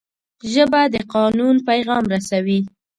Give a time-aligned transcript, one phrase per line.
[0.53, 2.59] ژبه د قانون پیغام رسوي